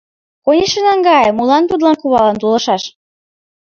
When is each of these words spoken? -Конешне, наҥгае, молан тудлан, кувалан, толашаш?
-Конешне, 0.45 0.81
наҥгае, 0.87 1.29
молан 1.37 1.63
тудлан, 1.67 1.95
кувалан, 2.01 2.37
толашаш? 2.41 2.83